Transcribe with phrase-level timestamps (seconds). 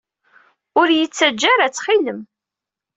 [0.79, 2.19] Ur iyi-ttaǧǧa ara, ttxil-m!